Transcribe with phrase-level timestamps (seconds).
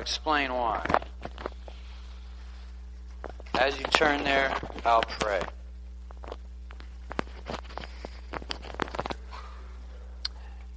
[0.00, 0.84] to explain why.
[3.58, 4.56] As you turn there,
[4.86, 5.42] I'll pray.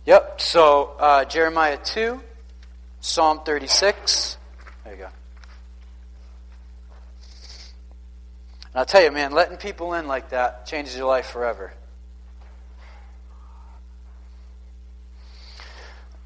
[0.06, 2.22] Yep, so uh, Jeremiah 2,
[3.00, 4.38] Psalm 36.
[4.84, 5.06] There you go.
[5.06, 5.14] And
[8.76, 11.74] I'll tell you, man, letting people in like that changes your life forever.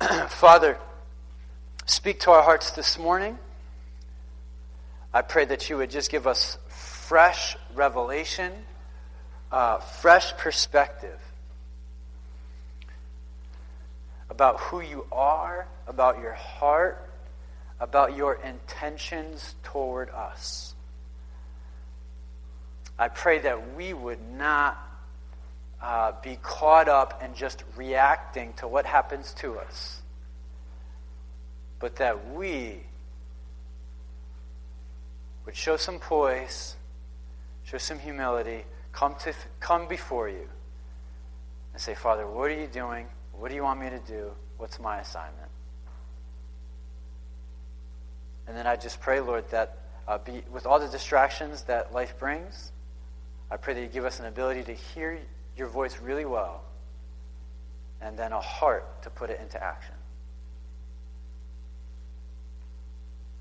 [0.30, 0.80] Father,
[1.88, 3.40] speak to our hearts this morning.
[5.14, 8.52] I pray that you would just give us fresh revelation,
[9.52, 11.20] uh, fresh perspective
[14.30, 17.10] about who you are, about your heart,
[17.80, 20.76] about your intentions toward us.
[23.00, 24.78] I pray that we would not
[25.82, 29.97] uh, be caught up in just reacting to what happens to us,
[31.80, 32.80] but that we
[35.46, 36.76] would show some poise,
[37.64, 40.48] show some humility, come, to, come before you
[41.74, 43.08] and say, Father, what are you doing?
[43.34, 44.32] What do you want me to do?
[44.58, 45.52] What's my assignment?
[48.48, 52.18] And then I just pray, Lord, that uh, be, with all the distractions that life
[52.18, 52.72] brings,
[53.52, 55.20] I pray that you give us an ability to hear
[55.56, 56.64] your voice really well
[58.02, 59.96] and then a heart to put it into action.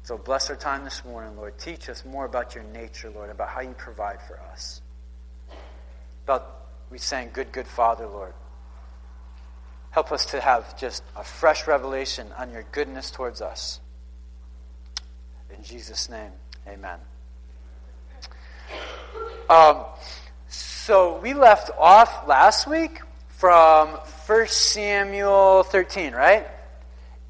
[0.07, 1.59] So bless our time this morning, Lord.
[1.59, 4.81] Teach us more about your nature, Lord, about how you provide for us.
[6.23, 8.33] About, we sang, Good, Good Father, Lord.
[9.91, 13.81] Help us to have just a fresh revelation on your goodness towards us.
[15.51, 16.31] In Jesus' name,
[16.69, 17.01] amen.
[19.51, 19.87] Um,
[20.47, 26.47] so we left off last week from 1 Samuel 13, right?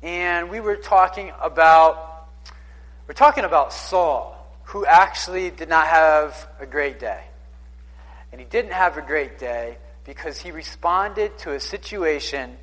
[0.03, 2.16] And we were talking about
[3.07, 7.23] we're talking about Saul, who actually did not have a great day.
[8.33, 12.57] And he didn't have a great day because he responded to a situation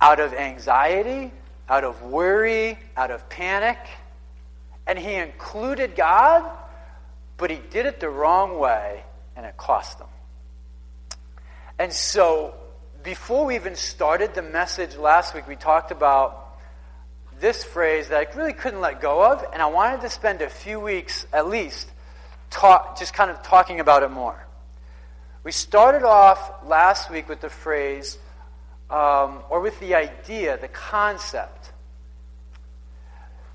[0.00, 1.30] out of anxiety,
[1.68, 3.78] out of worry, out of panic,
[4.86, 6.50] and he included God,
[7.36, 9.04] but he did it the wrong way,
[9.36, 10.06] and it cost him.
[11.78, 12.54] And so,
[13.02, 16.41] before we even started the message last week, we talked about
[17.42, 20.48] this phrase that I really couldn't let go of, and I wanted to spend a
[20.48, 21.90] few weeks at least
[22.50, 24.46] talk, just kind of talking about it more.
[25.42, 28.16] We started off last week with the phrase,
[28.88, 31.72] um, or with the idea, the concept,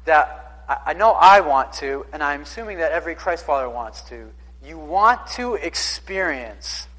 [0.03, 4.01] that I, I know I want to, and I'm assuming that every Christ follower wants
[4.09, 4.29] to.
[4.65, 6.89] You want to experience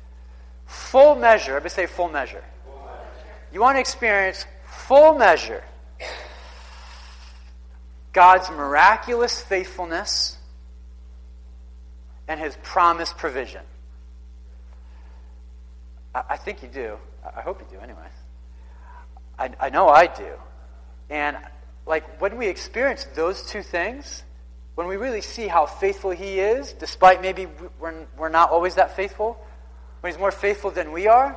[0.65, 1.50] full measure.
[1.50, 2.43] Everybody say full measure.
[2.65, 3.27] full measure.
[3.53, 5.62] You want to experience full measure
[8.12, 10.36] God's miraculous faithfulness
[12.26, 13.62] and his promised provision.
[16.14, 16.97] I, think you do.
[17.36, 18.06] I hope you do, anyway.
[19.38, 20.32] I, I know I do.
[21.10, 21.36] And,
[21.86, 24.24] like, when we experience those two things,
[24.74, 27.47] when we really see how faithful he is, despite maybe
[27.78, 29.38] we're, we're not always that faithful,
[30.00, 31.36] when he's more faithful than we are,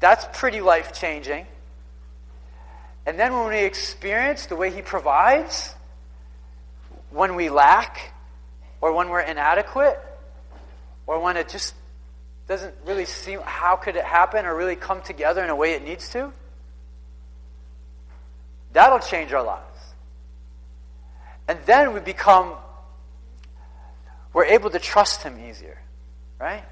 [0.00, 1.46] that's pretty life changing.
[3.08, 5.74] And then when we experience the way he provides,
[7.08, 8.12] when we lack,
[8.82, 9.98] or when we're inadequate,
[11.06, 11.74] or when it just
[12.48, 15.82] doesn't really seem how could it happen or really come together in a way it
[15.82, 16.30] needs to,
[18.74, 19.80] that'll change our lives.
[21.48, 22.56] And then we become,
[24.34, 25.80] we're able to trust him easier,
[26.38, 26.64] right?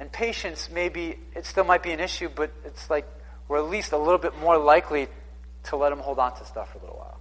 [0.00, 3.04] And patience, maybe, it still might be an issue, but it's like
[3.50, 5.08] we're at least a little bit more likely
[5.64, 7.20] to let him hold on to stuff for a little while.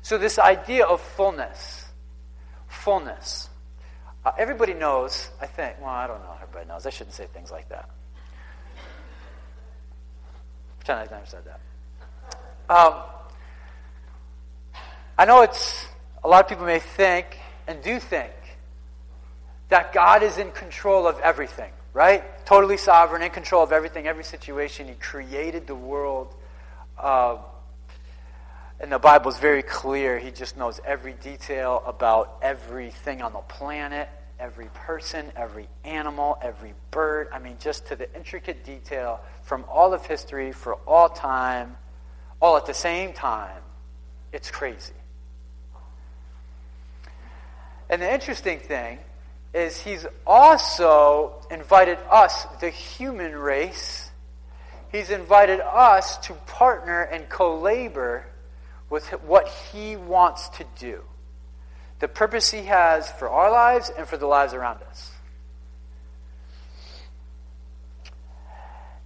[0.00, 1.84] So, this idea of fullness,
[2.68, 3.48] fullness,
[4.24, 6.86] uh, everybody knows, I think, well, I don't know, everybody knows.
[6.86, 7.90] I shouldn't say things like that.
[10.78, 11.60] Pretend I've never said that.
[12.72, 13.02] Um,
[15.18, 15.84] I know it's,
[16.22, 18.32] a lot of people may think and do think
[19.68, 22.22] that God is in control of everything, right?
[22.48, 24.88] Totally sovereign, in control of everything, every situation.
[24.88, 26.34] He created the world.
[26.96, 27.36] Uh,
[28.80, 30.18] and the Bible is very clear.
[30.18, 34.08] He just knows every detail about everything on the planet,
[34.40, 37.28] every person, every animal, every bird.
[37.34, 41.76] I mean, just to the intricate detail from all of history for all time,
[42.40, 43.60] all at the same time.
[44.32, 44.94] It's crazy.
[47.90, 49.00] And the interesting thing
[49.54, 54.10] is, he's also invited us, the human race,
[54.92, 58.26] he's invited us to partner and co labor
[58.90, 61.02] with what He wants to do,
[61.98, 65.12] the purpose He has for our lives and for the lives around us.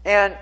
[0.04, 0.36] And,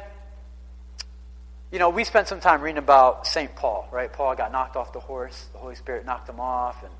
[1.70, 3.54] you know, we spent some time reading about St.
[3.54, 4.10] Paul, right?
[4.10, 6.92] Paul got knocked off the horse, the Holy Spirit knocked him off, and,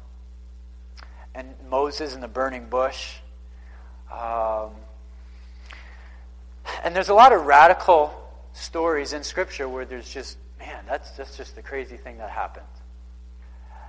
[1.34, 3.16] and Moses and the burning bush.
[4.12, 4.70] Um,
[6.84, 8.12] and there's a lot of radical
[8.52, 12.66] stories in Scripture where there's just, man, that's, that's just the crazy thing that happened.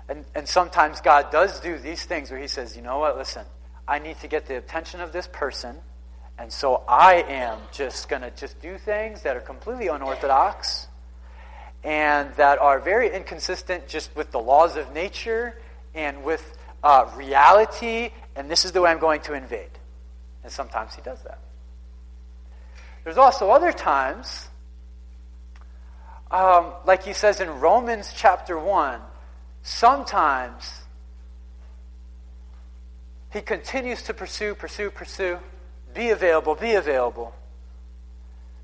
[0.09, 3.45] And, and sometimes God does do these things where He says, you know what, listen,
[3.87, 5.77] I need to get the attention of this person,
[6.37, 10.87] and so I am just going to just do things that are completely unorthodox
[11.83, 15.55] and that are very inconsistent just with the laws of nature
[15.93, 19.69] and with uh, reality, and this is the way I'm going to invade.
[20.43, 21.39] And sometimes He does that.
[23.03, 24.47] There's also other times,
[26.29, 29.01] um, like he says in Romans chapter 1,
[29.63, 30.81] sometimes
[33.31, 35.39] he continues to pursue, pursue, pursue,
[35.93, 37.33] be available, be available.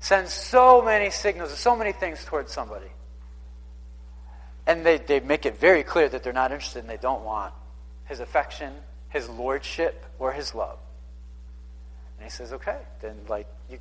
[0.00, 2.86] Sends so many signals, and so many things towards somebody.
[4.66, 7.52] And they, they make it very clear that they're not interested and they don't want
[8.08, 8.72] his affection,
[9.10, 10.78] his lordship, or his love.
[12.16, 13.78] And he says, okay, then like you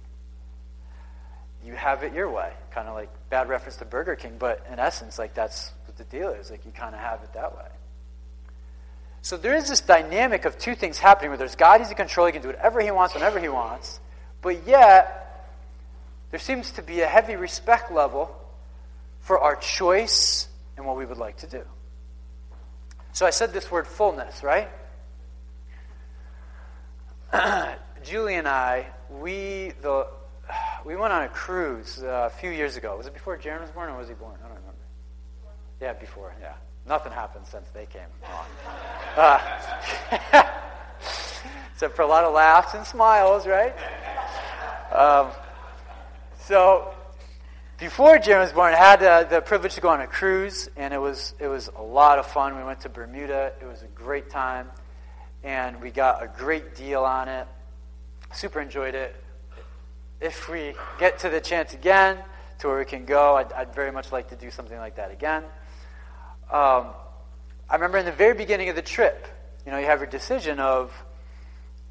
[1.65, 2.51] you have it your way.
[2.71, 6.03] Kind of like bad reference to Burger King, but in essence, like that's what the
[6.03, 6.51] deal is.
[6.51, 7.65] Like you kind of have it that way.
[9.21, 12.27] So there is this dynamic of two things happening where there's God, He's in control,
[12.27, 14.00] He can do whatever He wants whenever He wants,
[14.41, 15.50] but yet
[16.31, 18.33] there seems to be a heavy respect level
[19.21, 20.47] for our choice
[20.77, 21.63] and what we would like to do.
[23.18, 24.69] So I said this word fullness, right?
[28.04, 30.06] Julie and I, we, the
[30.86, 32.96] we went on a cruise uh, a few years ago.
[32.96, 34.36] Was it before Jaron was born or was he born?
[34.36, 34.78] I don't remember.
[35.81, 36.54] Yeah, before, yeah.
[36.88, 38.04] Nothing happened since they came.
[39.18, 39.40] Uh,
[41.74, 43.75] except for a lot of laughs and smiles, right?
[44.92, 45.31] Um,
[46.42, 46.94] so,
[47.77, 50.94] before Jaron was born, I had uh, the privilege to go on a cruise, and
[50.94, 52.57] it was, it was a lot of fun.
[52.57, 53.53] We went to Bermuda.
[53.62, 54.69] It was a great time,
[55.44, 57.47] and we got a great deal on it.
[58.33, 59.15] Super enjoyed it
[60.19, 62.18] if we get to the chance again
[62.59, 65.12] to where we can go, I'd, I'd very much like to do something like that
[65.12, 65.44] again.
[66.51, 66.88] Um,
[67.69, 69.27] I remember in the very beginning of the trip,
[69.65, 70.91] you know, you have your decision of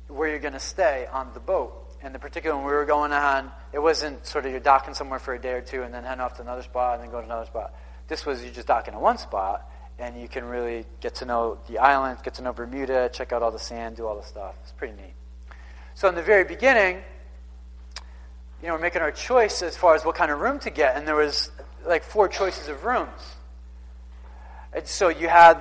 [0.09, 1.86] where you're going to stay on the boat.
[2.03, 5.19] And the particular when we were going on, it wasn't sort of you're docking somewhere
[5.19, 7.19] for a day or two and then heading off to another spot and then go
[7.19, 7.75] to another spot.
[8.09, 11.59] This was you just docking at one spot and you can really get to know
[11.69, 14.55] the island, get to know Bermuda, check out all the sand, do all the stuff.
[14.63, 15.15] It's pretty neat.
[15.95, 17.03] So in the very beginning,
[18.63, 20.97] you know, we're making our choice as far as what kind of room to get,
[20.97, 21.51] and there was
[21.87, 23.35] like four choices of rooms.
[24.73, 25.59] And so you had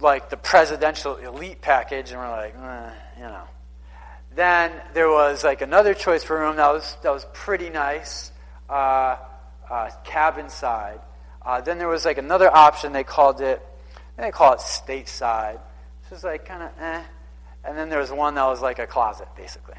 [0.00, 3.44] like the presidential elite package, and we're like, eh, you know.
[4.34, 8.30] Then there was like another choice for a room that was that was pretty nice,
[8.68, 9.16] uh,
[9.68, 11.00] uh, cabin side.
[11.42, 12.92] Uh, then there was like another option.
[12.92, 13.60] They called it,
[14.16, 15.58] they call it stateside.
[16.02, 17.02] This was like kind of eh.
[17.64, 19.74] And then there was one that was like a closet, basically.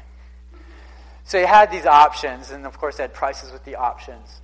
[1.24, 4.40] So you had these options, and of course, they had prices with the options.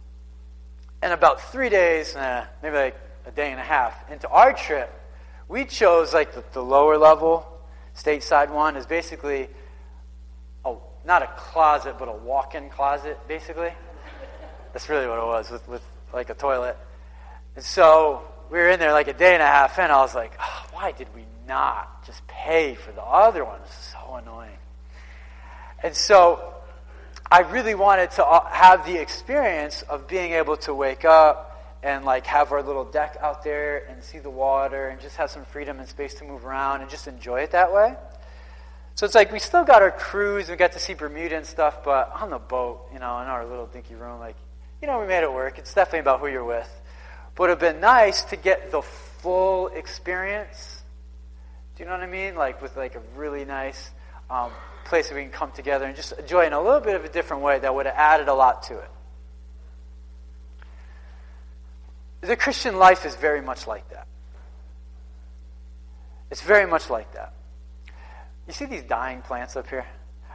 [1.02, 4.92] And about three days, eh, maybe like a day and a half into our trip,
[5.48, 7.46] we chose like the, the lower level
[7.96, 9.48] stateside one is basically
[11.08, 13.72] not a closet, but a walk-in closet, basically.
[14.72, 16.76] That's really what it was with, with like a toilet.
[17.56, 19.90] And so we were in there like a day and a half in.
[19.90, 23.58] I was like, oh, why did we not just pay for the other one?
[23.64, 24.58] It's so annoying.
[25.82, 26.54] And so
[27.30, 32.04] I really wanted to uh, have the experience of being able to wake up and
[32.04, 35.46] like have our little deck out there and see the water and just have some
[35.46, 37.94] freedom and space to move around and just enjoy it that way.
[38.98, 41.84] So it's like we still got our cruise we got to see Bermuda and stuff,
[41.84, 44.34] but on the boat, you know, in our little dinky room, like,
[44.82, 45.56] you know, we made it work.
[45.56, 46.68] It's definitely about who you're with.
[47.36, 50.82] But it would have been nice to get the full experience.
[51.76, 52.34] Do you know what I mean?
[52.34, 53.88] Like with like a really nice
[54.28, 54.50] um,
[54.84, 57.08] place that we can come together and just enjoy in a little bit of a
[57.08, 58.90] different way that would have added a lot to it.
[62.22, 64.08] The Christian life is very much like that.
[66.32, 67.34] It's very much like that.
[68.48, 69.86] You see these dying plants up here?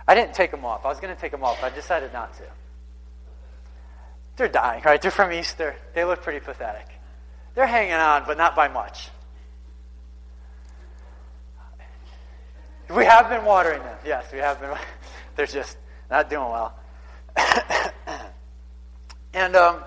[0.07, 0.85] I didn't take them off.
[0.85, 1.63] I was going to take them off.
[1.63, 2.43] I decided not to.
[4.35, 5.01] They're dying, right?
[5.01, 5.75] They're from Easter.
[5.93, 6.87] They look pretty pathetic.
[7.55, 9.09] They're hanging on, but not by much.
[12.89, 13.97] We have been watering them.
[14.05, 14.75] Yes, we have been.
[15.35, 15.77] They're just
[16.11, 16.77] not doing well.
[19.33, 19.83] and um,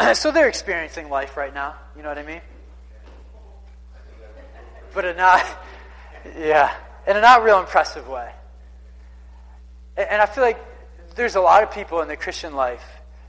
[0.14, 1.74] so they're experiencing life right now.
[1.94, 2.40] You know what I mean?
[4.94, 5.44] But not,
[6.24, 6.74] yeah,
[7.06, 8.30] in a not real impressive way.
[9.96, 10.58] And I feel like
[11.14, 12.84] there's a lot of people in the Christian life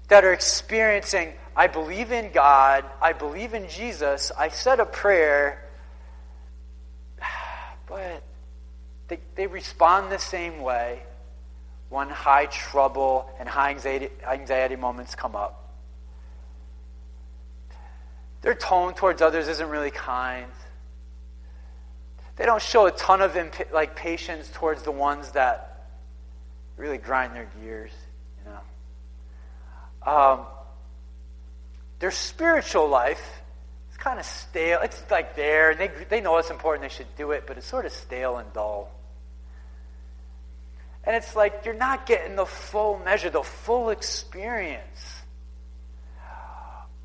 [0.07, 5.63] that are experiencing, I believe in God, I believe in Jesus, I said a prayer,
[7.87, 8.23] but
[9.07, 11.03] they, they respond the same way
[11.89, 15.73] when high trouble and high anxiety, anxiety moments come up.
[18.41, 20.51] Their tone towards others isn't really kind.
[22.37, 25.87] They don't show a ton of imp- like patience towards the ones that
[26.77, 27.91] really grind their gears,
[28.39, 30.11] you know.
[30.11, 30.45] Um,
[31.99, 33.41] their spiritual life
[33.91, 34.79] is kind of stale.
[34.81, 37.67] It's like there, and they, they know it's important, they should do it, but it's
[37.67, 38.89] sort of stale and dull.
[41.03, 45.21] And it's like you're not getting the full measure, the full experience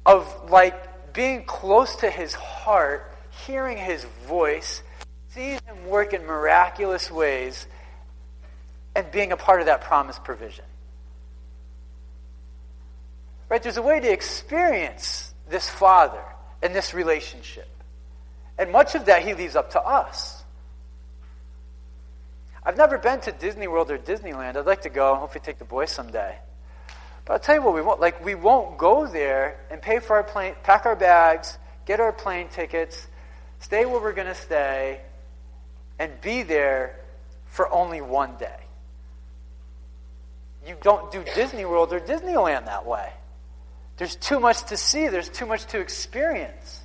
[0.04, 3.12] of like being close to his heart,
[3.46, 4.82] hearing his voice,
[5.36, 7.66] seeing him work in miraculous ways,
[8.94, 10.64] and being a part of that promised provision.
[13.50, 13.62] Right?
[13.62, 16.24] There's a way to experience this Father
[16.62, 17.68] and this relationship.
[18.58, 20.42] And much of that he leaves up to us.
[22.64, 24.56] I've never been to Disney World or Disneyland.
[24.56, 25.14] I'd like to go.
[25.16, 26.34] Hopefully, take the boys someday.
[27.26, 28.00] But I'll tell you what, we won't.
[28.00, 32.12] Like, we won't go there and pay for our plane, pack our bags, get our
[32.12, 33.06] plane tickets,
[33.60, 35.02] stay where we're going to stay,
[35.98, 36.96] and be there
[37.46, 38.60] for only one day.
[40.66, 43.12] You don't do Disney World or Disneyland that way.
[43.96, 46.82] There's too much to see, there's too much to experience.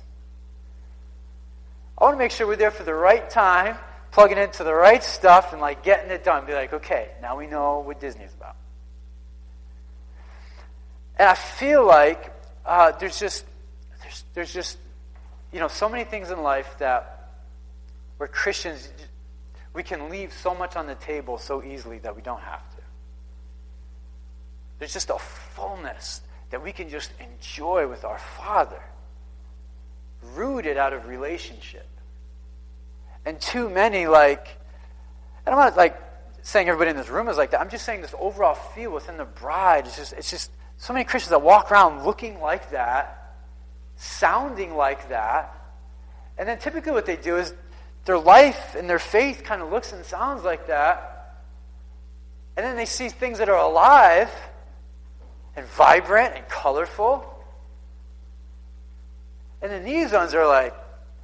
[1.98, 3.76] I want to make sure we're there for the right time,
[4.12, 6.46] plugging into the right stuff, and like getting it done.
[6.46, 8.56] Be like, okay, now we know what Disney's about.
[11.16, 12.32] And I feel like
[12.64, 13.44] uh, there's just
[14.02, 14.78] there's, there's just
[15.52, 17.11] you know so many things in life that
[18.22, 18.88] where Christians
[19.74, 22.82] we can leave so much on the table so easily that we don't have to.
[24.78, 28.80] There's just a fullness that we can just enjoy with our Father,
[30.36, 31.88] rooted out of relationship.
[33.24, 34.46] And too many, like,
[35.44, 36.00] and I'm not like
[36.42, 37.60] saying everybody in this room is like that.
[37.60, 39.88] I'm just saying this overall feel within the bride.
[39.88, 43.34] It's just, it's just so many Christians that walk around looking like that,
[43.96, 45.58] sounding like that.
[46.38, 47.52] And then typically what they do is
[48.04, 51.38] their life and their faith kind of looks and sounds like that.
[52.56, 54.30] And then they see things that are alive
[55.56, 57.28] and vibrant and colorful.
[59.60, 60.74] And then these ones are like,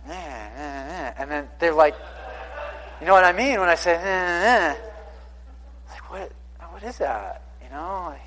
[0.07, 1.13] eh, eh, eh.
[1.19, 1.95] and then they're like,
[3.01, 4.75] you know what I mean when I say, eh,
[5.91, 6.33] like what?
[6.71, 7.43] What is that?
[7.61, 8.21] You know, like.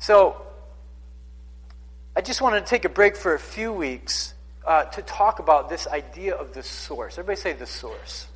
[0.00, 0.42] So,
[2.16, 4.34] I just wanted to take a break for a few weeks
[4.66, 7.18] uh, to talk about this idea of the source.
[7.18, 8.26] Everybody say the source.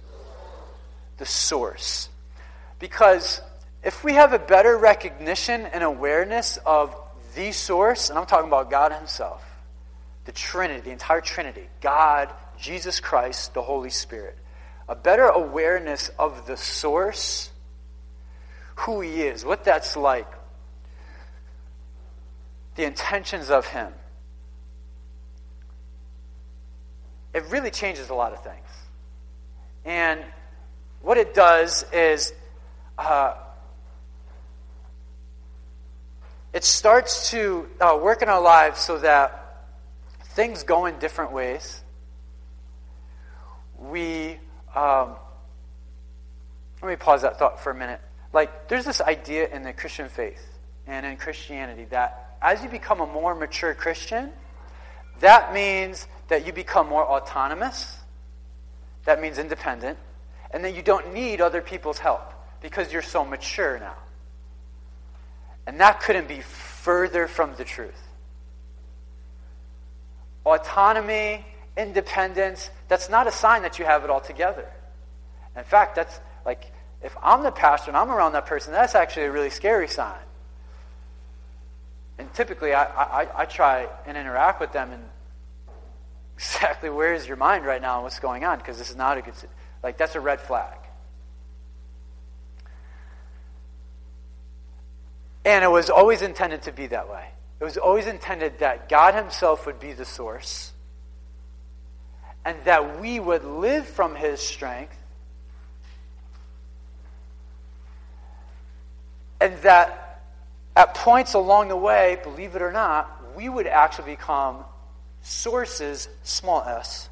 [1.19, 2.09] The source.
[2.79, 3.41] Because
[3.83, 6.95] if we have a better recognition and awareness of
[7.35, 9.45] the source, and I'm talking about God Himself,
[10.25, 14.37] the Trinity, the entire Trinity, God, Jesus Christ, the Holy Spirit,
[14.89, 17.51] a better awareness of the source,
[18.77, 20.31] who He is, what that's like,
[22.75, 23.93] the intentions of Him,
[27.37, 28.67] it really changes a lot of things.
[29.85, 30.25] And
[31.03, 32.33] what it does is
[32.97, 33.35] uh,
[36.55, 39.67] it starts to uh, work in our lives so that
[40.29, 41.83] things go in different ways.
[43.79, 44.39] We,
[44.75, 45.17] um,
[46.81, 48.01] let me pause that thought for a minute.
[48.33, 50.41] Like, there's this idea in the Christian faith
[50.87, 54.31] and in Christianity that as you become a more mature Christian,
[55.21, 57.97] that means that you become more autonomous.
[59.05, 59.99] That means independent.
[60.51, 63.97] And that you don't need other people's help because you're so mature now.
[65.67, 68.01] And that couldn't be further from the truth.
[70.45, 71.45] Autonomy,
[71.77, 74.67] independence, that's not a sign that you have it all together.
[75.57, 76.71] In fact, that's like,
[77.03, 80.19] if I'm the pastor and I'm around that person, that's actually a really scary sign.
[82.19, 85.03] And typically, I, I, I try and interact with them and
[86.37, 89.19] exactly where is your mind right now and what's going on because this is not
[89.19, 89.35] a good,
[89.83, 90.77] like, that's a red flag.
[95.45, 97.25] And it was always intended to be that way.
[97.61, 100.73] It was always intended that God Himself would be the source
[102.45, 104.97] and that we would live from His strength
[109.41, 110.23] and that
[110.75, 114.65] at points along the way, believe it or not, we would actually become
[115.27, 117.09] sources, small s,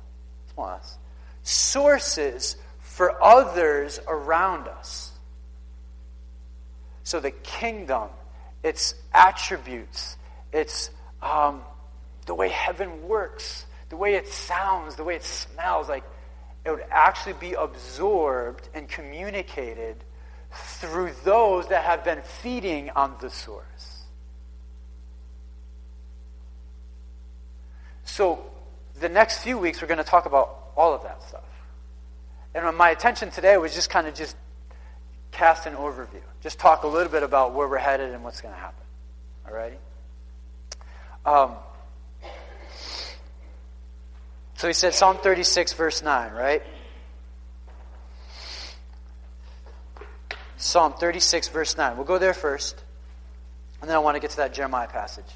[0.53, 0.99] small s,
[1.43, 5.11] sources for others around us.
[7.03, 8.09] So the kingdom,
[8.63, 10.17] its attributes,
[10.53, 10.91] its
[11.21, 11.63] um,
[12.27, 16.05] the way heaven works, the way it sounds, the way it smells, like
[16.65, 19.97] it would actually be absorbed and communicated
[20.53, 23.94] through those that have been feeding on the source.
[28.15, 28.45] So,
[29.01, 31.43] the next few weeks, we're going to talk about all of that stuff.
[32.55, 34.37] And my attention today was just kind of just
[35.33, 38.55] cast an overview, just talk a little bit about where we're headed and what's going
[38.55, 38.85] to happen.
[39.49, 39.79] All righty?
[41.27, 41.57] Um,
[44.59, 46.63] so he said Psalm 36, verse 9, right?
[50.57, 51.97] Psalm 36, verse 9.
[51.97, 52.81] We'll go there first.
[53.81, 55.27] And then I want to get to that Jeremiah passage.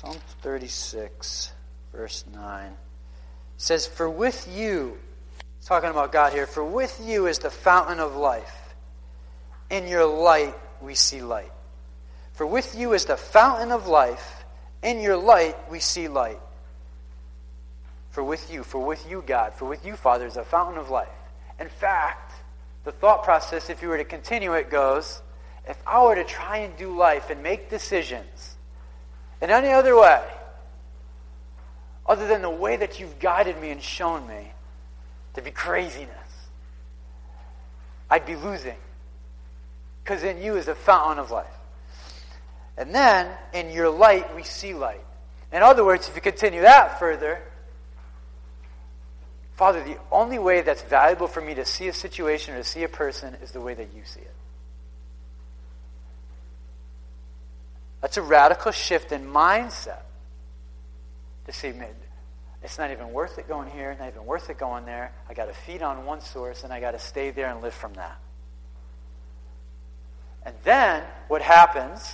[0.00, 1.52] Psalm 36,
[1.92, 2.72] verse 9
[3.56, 4.98] says, For with you,
[5.64, 8.74] talking about God here, for with you is the fountain of life.
[9.70, 11.52] In your light we see light.
[12.32, 14.44] For with you is the fountain of life.
[14.82, 16.40] In your light we see light.
[18.10, 20.90] For with you, for with you, God, for with you, Father, is a fountain of
[20.90, 21.08] life.
[21.60, 22.32] In fact,
[22.84, 25.22] the thought process, if you were to continue it, goes
[25.68, 28.49] if I were to try and do life and make decisions
[29.40, 30.22] in any other way,
[32.06, 34.52] other than the way that you've guided me and shown me
[35.34, 36.10] to be craziness,
[38.10, 38.76] I'd be losing.
[40.02, 41.46] Because in you is a fountain of life.
[42.76, 45.04] And then, in your light, we see light.
[45.52, 47.40] In other words, if you continue that further,
[49.54, 52.82] Father, the only way that's valuable for me to see a situation or to see
[52.82, 54.34] a person is the way that you see it.
[58.00, 60.02] That's a radical shift in mindset.
[61.46, 61.72] To see,
[62.62, 65.12] it's not even worth it going here, not even worth it going there.
[65.28, 67.74] I got to feed on one source and I got to stay there and live
[67.74, 68.18] from that.
[70.42, 72.12] And then what happens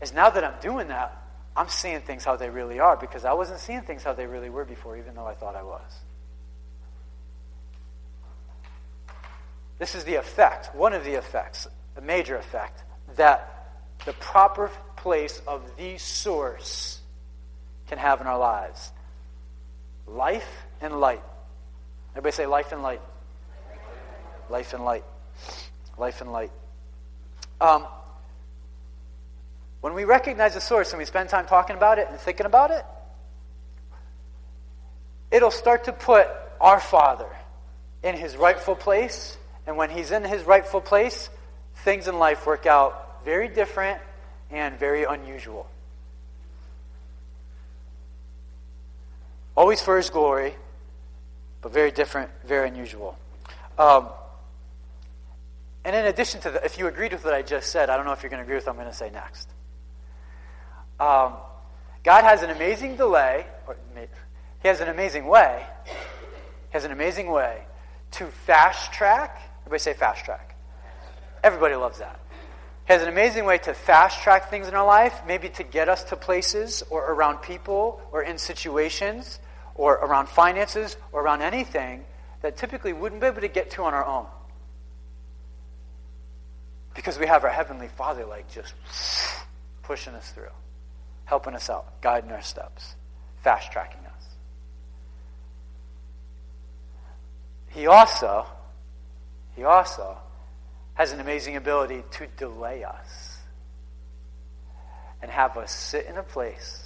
[0.00, 1.22] is now that I'm doing that,
[1.56, 4.50] I'm seeing things how they really are because I wasn't seeing things how they really
[4.50, 6.00] were before, even though I thought I was.
[9.78, 12.82] This is the effect, one of the effects, a major effect,
[13.16, 13.55] that
[14.04, 17.00] the proper place of the source
[17.88, 18.92] can have in our lives.
[20.06, 20.48] Life
[20.80, 21.22] and light.
[22.12, 23.00] Everybody say life and light.
[24.50, 25.04] Life and light.
[25.98, 26.50] Life and light.
[27.60, 27.86] Um,
[29.80, 32.70] when we recognize the source and we spend time talking about it and thinking about
[32.70, 32.84] it,
[35.30, 36.28] it'll start to put
[36.60, 37.28] our Father
[38.02, 39.36] in his rightful place.
[39.66, 41.28] And when he's in his rightful place,
[41.76, 44.00] things in life work out very different
[44.52, 45.68] and very unusual.
[49.56, 50.54] Always for his glory,
[51.60, 53.18] but very different, very unusual.
[53.78, 54.10] Um,
[55.84, 58.06] and in addition to that, if you agreed with what I just said, I don't
[58.06, 59.48] know if you're going to agree with what I'm going to say next.
[61.00, 61.32] Um,
[62.04, 63.76] God has an amazing delay, or
[64.62, 67.64] he has an amazing way, he has an amazing way
[68.12, 69.42] to fast track.
[69.62, 70.54] Everybody say fast track.
[71.42, 72.20] Everybody loves that
[72.86, 76.04] has an amazing way to fast track things in our life, maybe to get us
[76.04, 79.40] to places or around people or in situations
[79.74, 82.04] or around finances or around anything
[82.42, 84.26] that typically wouldn't be able to get to on our own.
[86.94, 88.72] Because we have our Heavenly Father like just
[89.82, 90.54] pushing us through,
[91.24, 92.94] helping us out, guiding our steps,
[93.42, 94.28] fast tracking us.
[97.70, 98.46] He also,
[99.56, 100.16] he also
[100.96, 103.38] has an amazing ability to delay us
[105.22, 106.82] and have us sit in a place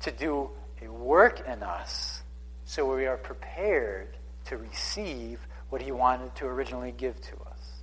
[0.00, 0.50] to do
[0.82, 2.22] a work in us
[2.66, 7.82] so we are prepared to receive what he wanted to originally give to us.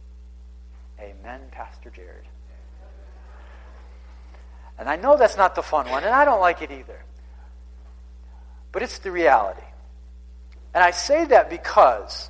[1.00, 2.28] Amen, Pastor Jared.
[4.78, 7.04] And I know that's not the fun one, and I don't like it either.
[8.72, 9.62] But it's the reality.
[10.74, 12.30] And I say that because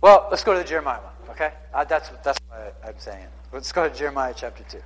[0.00, 1.52] Well, let's go to the Jeremiah one, okay?
[1.72, 3.26] That's, that's what I'm saying.
[3.52, 4.78] Let's go to Jeremiah chapter 2.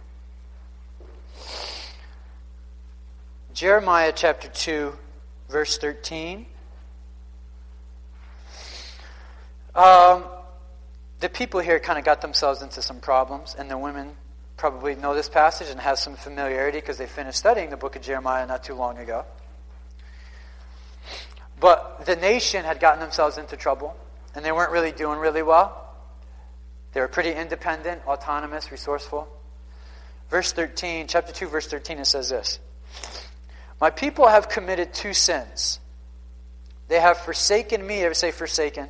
[3.53, 4.97] Jeremiah chapter 2,
[5.51, 6.47] verse 13.
[9.75, 10.25] Um,
[11.21, 14.17] the people here kind of got themselves into some problems, and the women
[14.57, 18.03] probably know this passage and have some familiarity because they finished studying the book of
[18.03, 19.25] Jeremiah not too long ago.
[21.61, 23.97] But the nation had gotten themselves into trouble,
[24.35, 25.79] and they weren't really doing really well.
[26.93, 29.29] They were pretty independent, autonomous, resourceful.
[30.31, 32.59] Verse 13, chapter 2, verse 13, it says this
[33.81, 35.81] My people have committed two sins.
[36.89, 38.03] They have forsaken me.
[38.03, 38.89] Ever say forsaken?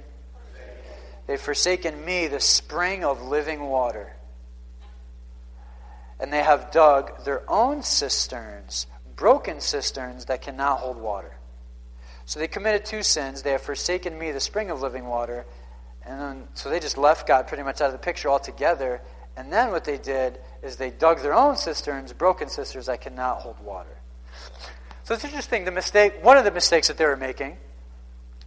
[1.26, 4.12] They've forsaken me, the spring of living water.
[6.18, 11.36] And they have dug their own cisterns, broken cisterns that cannot hold water.
[12.24, 13.42] So they committed two sins.
[13.42, 15.44] They have forsaken me, the spring of living water.
[16.04, 19.00] And then, so they just left God pretty much out of the picture altogether.
[19.36, 23.38] And then what they did is they dug their own cisterns, broken cisterns that cannot
[23.38, 23.96] hold water.
[25.04, 25.64] So it's interesting.
[25.64, 27.56] The mistake, one of the mistakes that they were making,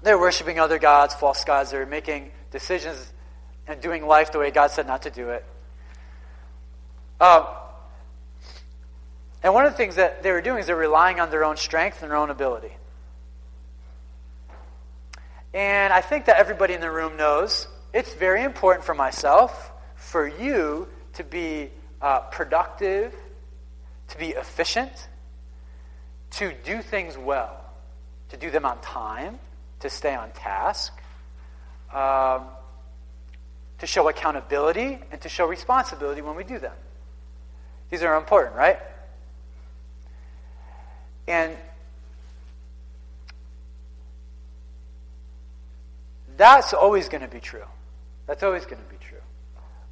[0.04, 1.72] they were worshiping other gods, false gods.
[1.72, 3.12] They were making decisions
[3.68, 5.46] and doing life the way God said not to do it.
[7.20, 7.48] Um,
[9.42, 11.58] and one of the things that they were doing is they're relying on their own
[11.58, 12.76] strength and their own ability.
[15.56, 20.28] And I think that everybody in the room knows it's very important for myself, for
[20.28, 23.16] you to be uh, productive,
[24.10, 24.92] to be efficient,
[26.32, 27.64] to do things well,
[28.30, 29.40] to do them on time,
[29.80, 30.92] to stay on task,
[31.94, 32.42] um,
[33.78, 36.76] to show accountability, and to show responsibility when we do them.
[37.90, 38.80] These are important, right?
[41.30, 41.56] And
[46.38, 47.66] that's always going to be true.
[48.28, 49.20] That's always going to be true.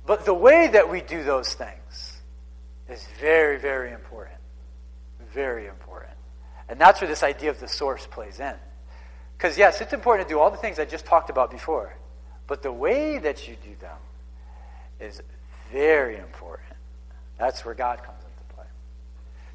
[0.05, 2.13] But the way that we do those things
[2.89, 4.37] is very, very important.
[5.33, 6.11] Very important.
[6.69, 8.55] And that's where this idea of the source plays in.
[9.37, 11.95] Because, yes, it's important to do all the things I just talked about before.
[12.47, 13.97] But the way that you do them
[14.99, 15.21] is
[15.71, 16.69] very important.
[17.37, 18.65] That's where God comes into play.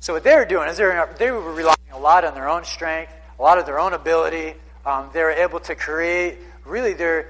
[0.01, 3.13] So, what they were doing is they were, relying a lot on their own strength,
[3.39, 4.55] a lot of their own ability.
[4.85, 7.29] Um, they were able to create really their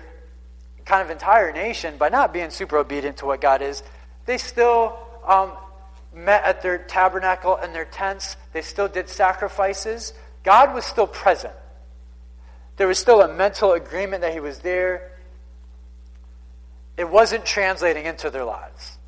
[0.85, 3.83] kind of entire nation by not being super obedient to what God is.
[4.27, 5.53] They still um,
[6.15, 10.13] met at their tabernacle and their tents, they still did sacrifices.
[10.45, 11.55] God was still present.
[12.77, 15.11] There was still a mental agreement that He was there.
[16.97, 18.99] It wasn't translating into their lives.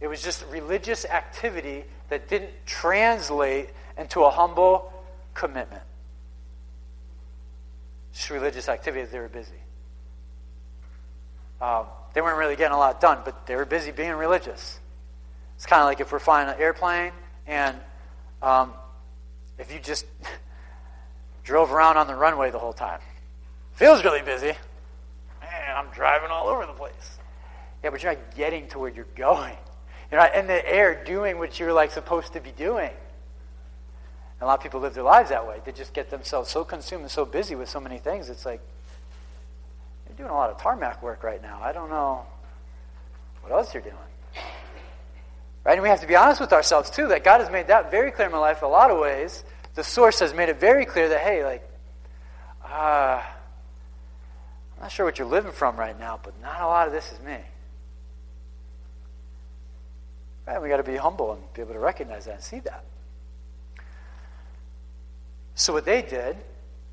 [0.00, 4.92] It was just religious activity that didn't translate into a humble
[5.34, 5.82] commitment.
[8.18, 9.52] Just religious activity, they were busy.
[11.60, 14.80] Um, they weren't really getting a lot done, but they were busy being religious.
[15.54, 17.12] It's kind of like if we're flying an airplane
[17.46, 17.76] and
[18.42, 18.72] um,
[19.56, 20.04] if you just
[21.44, 22.98] drove around on the runway the whole time.
[23.74, 24.52] Feels really busy.
[25.40, 27.18] Man, I'm driving all over the place.
[27.84, 29.56] Yeah, but you're not getting to where you're going.
[30.10, 32.90] You're not in the air doing what you're like supposed to be doing.
[34.40, 35.60] And a lot of people live their lives that way.
[35.64, 38.28] They just get themselves so consumed and so busy with so many things.
[38.30, 38.60] It's like,
[40.08, 41.60] you're doing a lot of tarmac work right now.
[41.62, 42.24] I don't know
[43.42, 43.96] what else you're doing.
[45.64, 45.74] Right?
[45.74, 48.12] And we have to be honest with ourselves, too, that God has made that very
[48.12, 49.44] clear in my life in a lot of ways.
[49.74, 51.68] The source has made it very clear that, hey, like,
[52.64, 53.22] uh,
[54.76, 57.10] I'm not sure what you're living from right now, but not a lot of this
[57.12, 57.38] is me.
[60.46, 60.62] Right?
[60.62, 62.84] We got to be humble and be able to recognize that and see that.
[65.58, 66.36] So what they did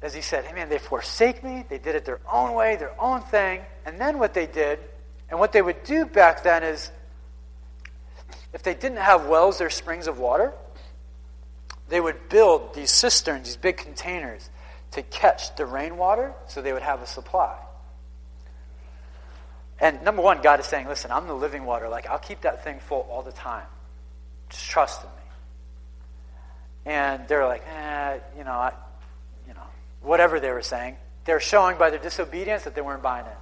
[0.01, 1.65] is he said, hey man, they forsake me.
[1.69, 3.61] They did it their own way, their own thing.
[3.85, 4.79] And then what they did,
[5.29, 6.91] and what they would do back then is,
[8.53, 10.51] if they didn't have wells or springs of water,
[11.89, 14.49] they would build these cisterns, these big containers,
[14.91, 17.55] to catch the rainwater so they would have a supply.
[19.79, 21.87] And number one, God is saying, listen, I'm the living water.
[21.87, 23.67] Like, I'll keep that thing full all the time.
[24.49, 25.24] Just trust in me.
[26.85, 28.73] And they're like, eh, you know, I,
[29.47, 29.63] you know,
[30.01, 30.97] whatever they were saying.
[31.25, 33.37] They're showing by their disobedience that they weren't buying it.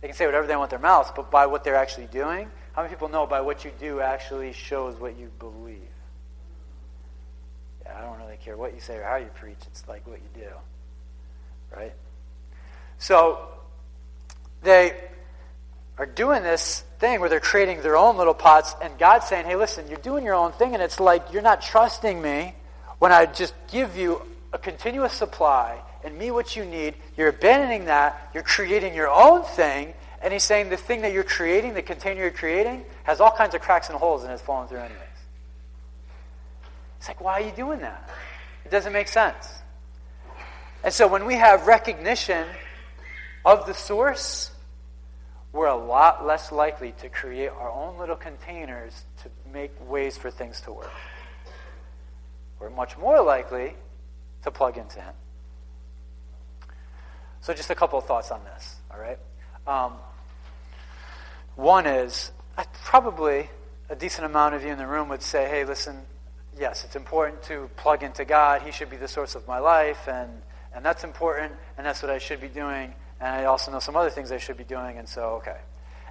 [0.00, 2.82] They can say whatever they want their mouths, but by what they're actually doing, how
[2.82, 5.82] many people know by what you do actually shows what you believe?
[7.84, 9.58] Yeah, I don't really care what you say or how you preach.
[9.66, 10.50] It's like what you do.
[11.76, 11.92] Right?
[12.98, 13.48] So,
[14.62, 14.96] they
[15.98, 19.56] are doing this thing where they're creating their own little pots, and God's saying, hey,
[19.56, 22.54] listen, you're doing your own thing, and it's like you're not trusting me
[22.98, 26.94] when I just give you a continuous supply and me what you need.
[27.16, 28.30] You're abandoning that.
[28.34, 29.94] You're creating your own thing.
[30.20, 33.54] And he's saying the thing that you're creating, the container you're creating, has all kinds
[33.54, 35.02] of cracks and holes and it's falling through anyways.
[36.98, 38.10] It's like, why are you doing that?
[38.64, 39.48] It doesn't make sense.
[40.82, 42.46] And so when we have recognition
[43.44, 44.50] of the source,
[45.58, 50.30] we're a lot less likely to create our own little containers to make ways for
[50.30, 50.92] things to work.
[52.60, 53.74] We're much more likely
[54.44, 55.14] to plug into Him.
[57.40, 59.18] So, just a couple of thoughts on this, all right?
[59.66, 59.94] Um,
[61.56, 62.30] one is
[62.84, 63.50] probably
[63.90, 66.02] a decent amount of you in the room would say, hey, listen,
[66.56, 68.62] yes, it's important to plug into God.
[68.62, 70.30] He should be the source of my life, and,
[70.72, 72.94] and that's important, and that's what I should be doing.
[73.20, 75.56] And I also know some other things I should be doing, and so, okay.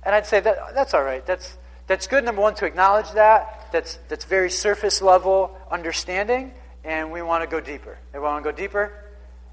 [0.04, 1.26] And I'd say that that's all right.
[1.26, 3.70] That's, that's good, number one, to acknowledge that.
[3.72, 6.52] That's, that's very surface level understanding,
[6.84, 7.98] and we want to go deeper.
[8.12, 8.92] They want to go deeper?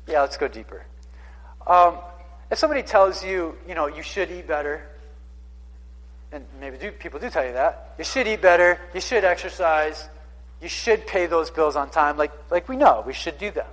[0.07, 0.85] Yeah, let's go deeper.
[1.67, 1.99] Um,
[2.51, 4.87] if somebody tells you, you know, you should eat better,
[6.33, 10.09] and maybe do, people do tell you that, you should eat better, you should exercise,
[10.61, 13.67] you should pay those bills on time, like, like we know, we should do them.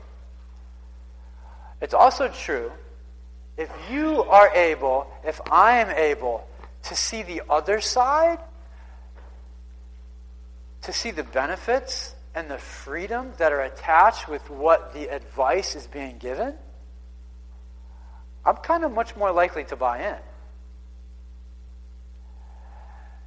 [1.82, 2.72] It's also true
[3.62, 6.48] if you are able, if I am able
[6.84, 8.40] to see the other side,
[10.82, 15.86] to see the benefits and the freedom that are attached with what the advice is
[15.86, 16.56] being given,
[18.44, 20.18] I'm kind of much more likely to buy in.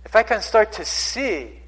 [0.04, 1.62] If I can start to see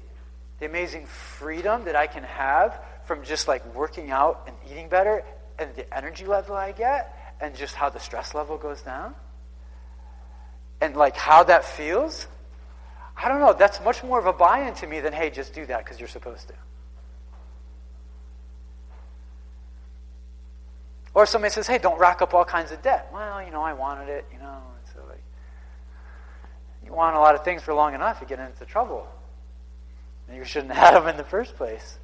[0.59, 5.23] the amazing freedom that I can have from just like working out and eating better
[5.57, 9.13] and the energy level I get and just how the stress level goes down
[10.81, 12.27] and like how that feels,
[13.15, 15.53] I don't know, that's much more of a buy in to me than, hey, just
[15.53, 16.53] do that because you're supposed to.
[21.13, 23.09] Or somebody says, hey, don't rack up all kinds of debt.
[23.11, 24.45] Well, you know, I wanted it, you know.
[24.51, 25.23] and So like,
[26.85, 29.07] you want a lot of things for long enough, you get into trouble.
[30.27, 31.97] And you shouldn't have them in the first place.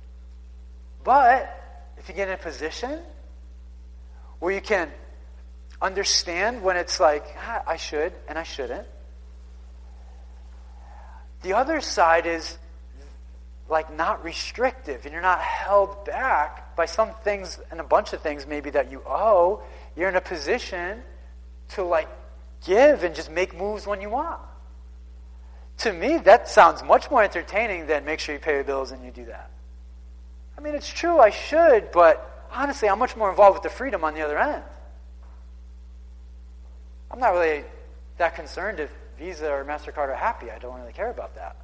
[1.04, 1.62] But
[1.98, 3.00] if you get in a position
[4.40, 4.90] where you can
[5.84, 8.88] understand when it's like, ah, I should and I shouldn't.
[11.42, 12.58] The other side is
[13.70, 18.22] like not restrictive and you're not held back by some things and a bunch of
[18.22, 19.62] things maybe that you owe.
[19.96, 21.04] You're in a position
[21.70, 22.08] to like
[22.66, 24.40] give and just make moves when you want.
[25.80, 29.04] To me, that sounds much more entertaining than make sure you pay your bills and
[29.04, 29.50] you do that.
[30.58, 34.04] I mean, it's true, I should, but honestly, I'm much more involved with the freedom
[34.04, 34.64] on the other end.
[37.14, 37.64] I'm not really
[38.18, 40.50] that concerned if Visa or MasterCard are happy.
[40.50, 41.56] I don't really care about that.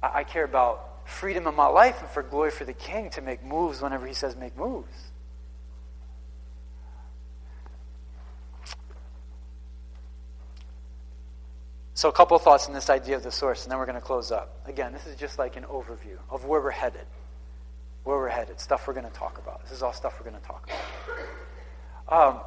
[0.00, 3.20] I, I care about freedom in my life and for glory for the King to
[3.20, 4.94] make moves whenever he says make moves.
[11.94, 14.00] So, a couple thoughts on this idea of the source, and then we're going to
[14.00, 14.64] close up.
[14.66, 17.06] Again, this is just like an overview of where we're headed.
[18.04, 19.64] Where we're headed, stuff we're going to talk about.
[19.64, 21.30] This is all stuff we're going to talk about.
[22.10, 22.40] Um,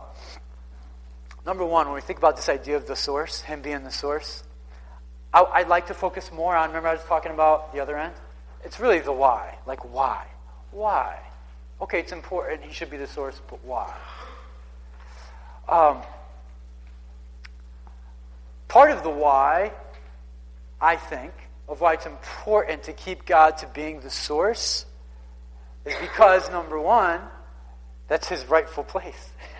[1.45, 4.43] Number one, when we think about this idea of the source, Him being the source,
[5.33, 8.13] I, would like to focus more on, remember I was talking about the other end?
[8.63, 9.57] It's really the why.
[9.65, 10.25] Like, why?
[10.71, 11.19] Why?
[11.81, 13.93] Okay, it's important, He should be the source, but why?
[15.67, 16.01] Um,
[18.67, 19.73] part of the why,
[20.79, 21.33] I think,
[21.67, 24.85] of why it's important to keep God to being the source
[25.85, 27.19] is because, number one,
[28.07, 29.29] that's His rightful place.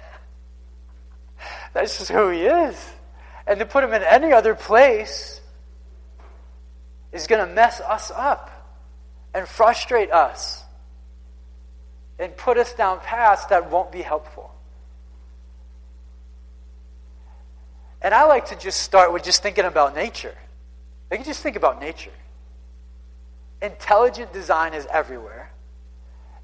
[1.74, 2.94] That's just who he is.
[3.46, 5.42] And to put him in any other place
[7.12, 8.50] is going to mess us up
[9.34, 10.64] and frustrate us
[12.20, 14.52] and put us down paths that won't be helpful.
[18.02, 20.36] And I like to just start with just thinking about nature.
[21.12, 22.12] I can just think about nature.
[23.62, 25.52] Intelligent design is everywhere.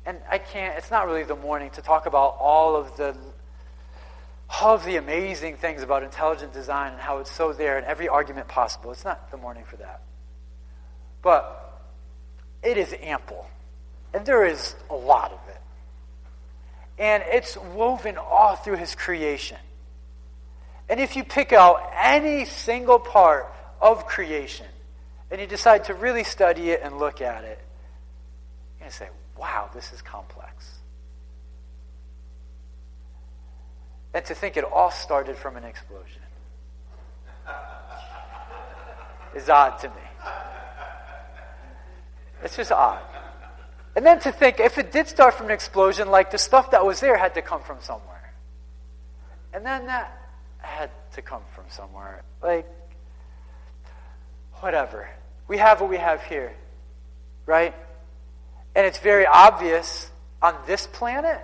[0.06, 3.16] And I can't, it's not really the morning to talk about all of the
[4.62, 8.08] all of the amazing things about intelligent design and how it's so there in every
[8.08, 8.92] argument possible.
[8.92, 10.02] It's not the morning for that.
[11.22, 11.82] But
[12.64, 13.48] it is ample.
[14.14, 15.62] And there is a lot of it.
[16.98, 19.58] And it's woven all through his creation.
[20.90, 24.66] And if you pick out any single part of creation
[25.32, 27.60] and you decide to really study it and look at it,
[28.80, 30.79] you're going to say, wow, this is complex.
[34.14, 36.22] And to think it all started from an explosion
[39.36, 39.96] is odd to me.
[42.44, 43.02] It's just odd.
[43.96, 46.86] And then to think if it did start from an explosion, like the stuff that
[46.86, 48.34] was there had to come from somewhere.
[49.54, 50.18] And then that
[50.60, 52.24] had to come from somewhere.
[52.42, 52.68] Like,
[54.60, 55.10] whatever.
[55.48, 56.54] We have what we have here,
[57.46, 57.76] right?
[58.76, 60.10] And it's very obvious
[60.42, 61.42] on this planet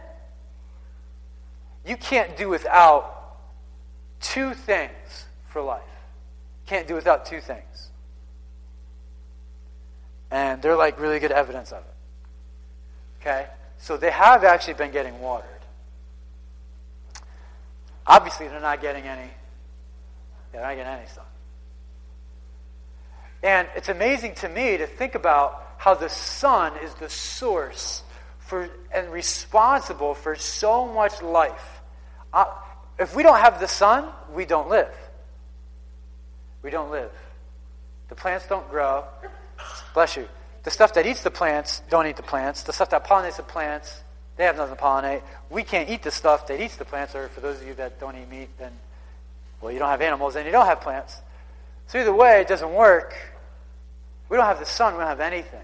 [1.86, 3.38] you can't do without
[4.19, 5.82] two things for life.
[6.65, 7.89] Can't do without two things.
[10.32, 13.21] And they're like really good evidence of it.
[13.21, 13.48] Okay?
[13.78, 15.50] So they have actually been getting watered.
[18.08, 19.30] Obviously, they're not getting any.
[20.52, 21.24] They're not getting any sun.
[23.43, 28.02] And it's amazing to me to think about how the sun is the source
[28.56, 31.82] for and responsible for so much life.
[32.34, 32.46] Uh,
[32.98, 34.94] if we don't have the sun, we don't live.
[36.62, 37.12] We don't live.
[38.08, 39.04] The plants don't grow.
[39.94, 40.28] Bless you.
[40.63, 42.63] The stuff that eats the plants don't eat the plants.
[42.63, 44.02] The stuff that pollinates the plants,
[44.38, 45.22] they have nothing to pollinate.
[45.50, 48.00] We can't eat the stuff that eats the plants, or for those of you that
[48.00, 48.72] don't eat meat, then,
[49.60, 51.20] well, you don't have animals and you don't have plants.
[51.88, 53.13] So either way, it doesn't work.
[54.30, 55.60] We don't have the sun, we don't have anything.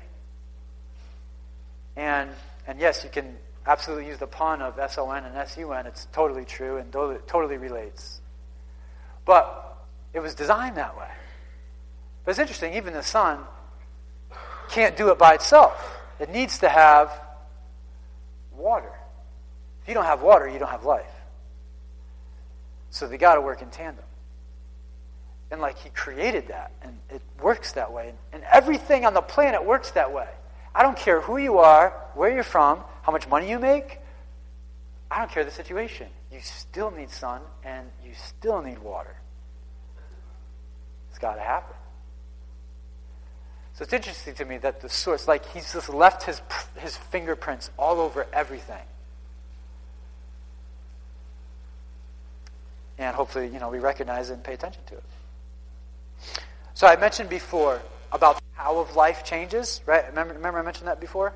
[1.95, 2.29] And,
[2.67, 5.85] and yes, you can absolutely use the pun of S-O-N and S-U-N.
[5.85, 8.21] It's totally true and totally, totally relates.
[9.25, 9.77] But
[10.13, 11.09] it was designed that way.
[12.23, 13.39] But it's interesting, even the sun
[14.69, 15.99] can't do it by itself.
[16.19, 17.11] It needs to have
[18.55, 18.91] water.
[19.81, 21.05] If you don't have water, you don't have life.
[22.91, 24.05] So they got to work in tandem.
[25.49, 28.13] And like he created that, and it works that way.
[28.31, 30.27] And everything on the planet works that way.
[30.73, 33.99] I don't care who you are, where you're from, how much money you make.
[35.09, 36.07] I don't care the situation.
[36.31, 39.15] You still need sun and you still need water.
[41.09, 41.75] It's got to happen.
[43.73, 46.41] So it's interesting to me that the source, like he's just left his,
[46.77, 48.83] his fingerprints all over everything.
[52.97, 55.03] And hopefully, you know, we recognize it and pay attention to it.
[56.75, 57.81] So I mentioned before
[58.11, 60.07] about how of life changes, right?
[60.07, 61.33] Remember, remember I mentioned that before?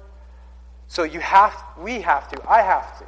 [0.87, 3.05] So you have, we have to, I have to,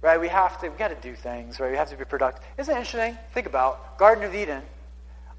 [0.00, 0.20] right?
[0.20, 1.70] We have to, we got to do things, right?
[1.70, 2.44] We have to be productive.
[2.56, 3.18] Isn't it interesting?
[3.34, 4.62] Think about Garden of Eden,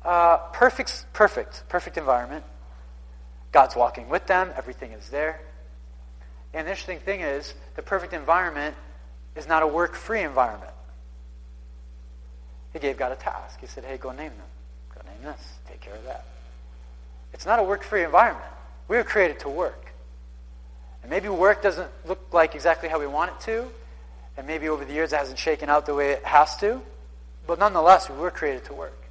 [0.04, 2.44] uh, perfect, perfect, perfect environment.
[3.52, 4.52] God's walking with them.
[4.56, 5.42] Everything is there.
[6.54, 8.76] And the interesting thing is, the perfect environment
[9.36, 10.72] is not a work-free environment.
[12.74, 13.60] He gave God a task.
[13.60, 14.48] He said, "Hey, go name them.
[14.94, 15.42] Go name this.
[15.68, 16.26] Take care of that."
[17.34, 18.46] It's not a work free environment.
[18.88, 19.94] We were created to work.
[21.02, 23.68] And maybe work doesn't look like exactly how we want it to,
[24.38, 26.82] and maybe over the years it hasn't shaken out the way it has to,
[27.48, 29.10] but nonetheless, we were created to work.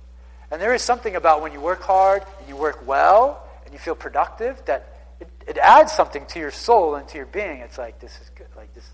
[0.51, 3.79] And there is something about when you work hard and you work well and you
[3.79, 7.59] feel productive that it, it adds something to your soul and to your being.
[7.59, 8.47] It's like, this is good.
[8.57, 8.85] Like, this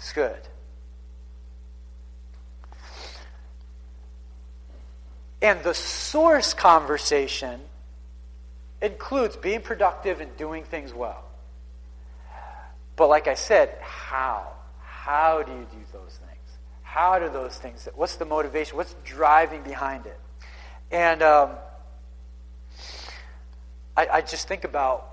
[0.00, 0.36] is good.
[5.42, 7.60] And the source conversation
[8.84, 11.24] includes being productive and doing things well.
[12.96, 14.52] But like I said, how?
[14.80, 16.58] How do you do those things?
[16.82, 17.88] How do those things?
[17.94, 18.76] What's the motivation?
[18.76, 20.18] What's driving behind it?
[20.90, 21.50] And um,
[23.96, 25.08] I, I just think about,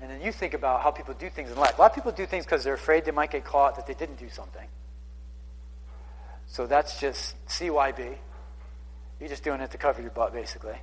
[0.00, 1.78] and then you think about how people do things in life.
[1.78, 3.94] A lot of people do things because they're afraid they might get caught that they
[3.94, 4.66] didn't do something.
[6.46, 8.16] So that's just CYB.
[9.20, 10.78] You're just doing it to cover your butt, basically.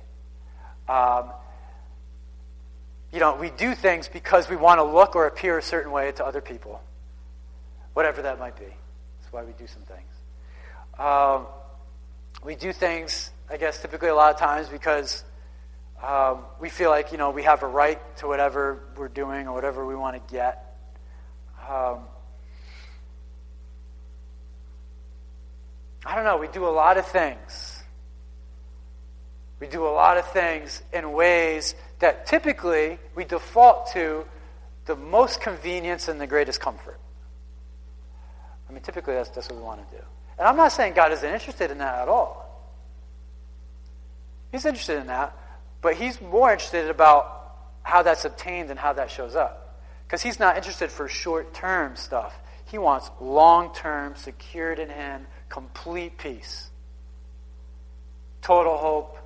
[0.88, 1.32] Um,
[3.12, 6.12] you know, we do things because we want to look or appear a certain way
[6.12, 6.80] to other people,
[7.94, 8.66] whatever that might be.
[8.66, 10.08] That's why we do some things.
[10.98, 11.46] Um,
[12.44, 15.24] we do things, I guess, typically a lot of times because
[16.02, 19.54] um, we feel like, you know, we have a right to whatever we're doing or
[19.54, 20.76] whatever we want to get.
[21.68, 22.00] Um,
[26.04, 27.82] I don't know, we do a lot of things.
[29.60, 34.24] We do a lot of things in ways that typically we default to
[34.86, 36.98] the most convenience and the greatest comfort.
[38.68, 40.02] I mean, typically that's, that's what we want to do.
[40.38, 42.44] And I'm not saying God isn't interested in that at all.
[44.52, 45.36] He's interested in that,
[45.82, 47.34] but he's more interested about
[47.82, 49.80] how that's obtained and how that shows up.
[50.06, 52.34] Because he's not interested for short term stuff.
[52.66, 56.70] He wants long term, secured in him, complete peace,
[58.42, 59.18] total hope,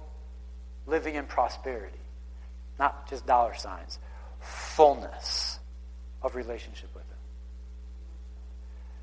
[0.87, 2.02] living in prosperity.
[2.83, 4.01] Not just dollar signs,
[4.41, 5.61] fullness
[6.21, 7.17] of relationship with Him.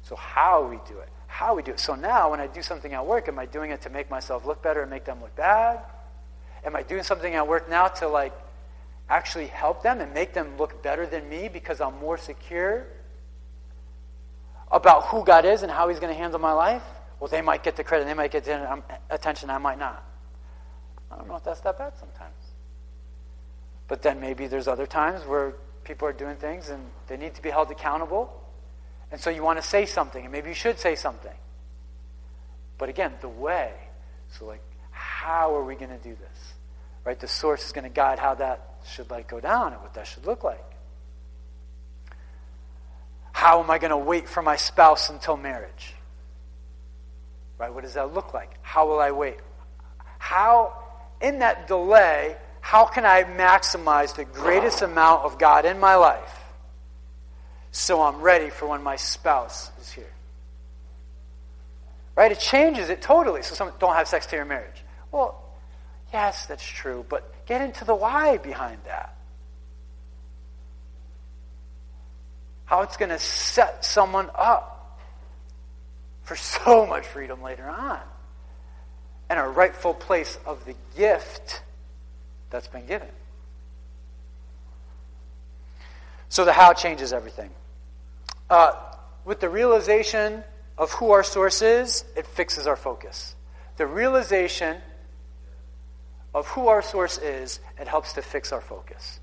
[0.02, 1.08] So, how we do it?
[1.28, 1.80] How we do it?
[1.80, 4.46] So, now when I do something at work, am I doing it to make myself
[4.46, 5.80] look better and make them look bad?
[6.66, 8.34] Am I doing something at work now to like
[9.10, 12.86] actually help them and make them look better than me because I'm more secure
[14.70, 16.84] about who God is and how He's going to handle my life?
[17.22, 20.04] Well, they might get the credit, they might get the attention, I might not.
[21.10, 22.49] I don't know if that's that bad sometimes.
[23.90, 27.42] But then maybe there's other times where people are doing things and they need to
[27.42, 28.32] be held accountable.
[29.12, 31.34] And so you want to say something, and maybe you should say something.
[32.78, 33.74] But again, the way.
[34.38, 34.62] So, like,
[34.92, 36.54] how are we going to do this?
[37.04, 37.20] Right?
[37.20, 40.06] The source is going to guide how that should like go down and what that
[40.06, 40.64] should look like.
[43.32, 45.96] How am I going to wait for my spouse until marriage?
[47.58, 47.74] Right?
[47.74, 48.52] What does that look like?
[48.62, 49.40] How will I wait?
[50.20, 50.74] How,
[51.22, 56.36] in that delay, how can I maximize the greatest amount of God in my life
[57.72, 60.12] so I'm ready for when my spouse is here?
[62.16, 62.32] Right?
[62.32, 63.43] It changes it totally.
[63.43, 64.84] So some don't have sex till your marriage.
[65.12, 65.41] Well,
[66.12, 69.16] yes, that's true, but get into the why behind that.
[72.66, 74.99] How it's going to set someone up
[76.24, 77.99] for so much freedom later on
[79.30, 81.62] and a rightful place of the gift
[82.50, 83.10] that's been given.
[86.30, 87.50] So the how changes everything.
[88.50, 88.74] Uh,
[89.26, 90.43] with the realization
[90.78, 93.36] of who our source is, it fixes our focus.
[93.78, 94.78] The realization
[96.34, 99.20] of who our source is, it helps to fix our focus.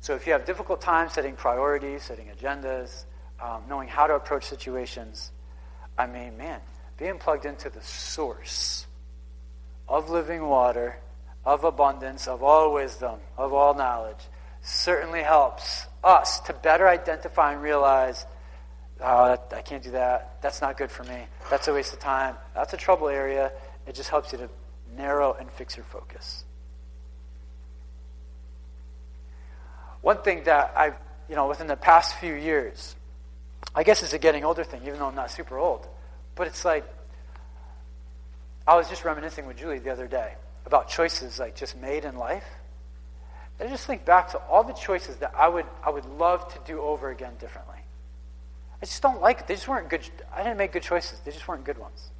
[0.00, 3.04] So if you have difficult time setting priorities, setting agendas,
[3.40, 5.30] um, knowing how to approach situations,
[5.98, 6.60] I mean, man,
[6.96, 8.86] being plugged into the source
[9.88, 10.96] of living water,
[11.44, 14.20] of abundance, of all wisdom, of all knowledge,
[14.62, 18.26] certainly helps us to better identify and realize
[19.02, 20.36] oh, I can't do that.
[20.42, 21.26] That's not good for me.
[21.48, 22.36] That's a waste of time.
[22.54, 23.50] That's a trouble area.
[23.86, 24.50] It just helps you to
[24.94, 26.44] narrow and fix your focus.
[30.02, 30.96] One thing that I've,
[31.28, 32.94] you know, within the past few years,
[33.74, 35.86] I guess it's a getting older thing, even though I'm not super old,
[36.34, 36.84] but it's like,
[38.66, 40.34] I was just reminiscing with Julie the other day
[40.66, 42.44] about choices like just made in life.
[43.60, 46.60] I just think back to all the choices that I would, I would love to
[46.64, 47.76] do over again differently.
[48.82, 49.46] I just don't like it.
[49.46, 50.08] They just weren't good.
[50.34, 51.20] I didn't make good choices.
[51.20, 52.10] They just weren't good ones.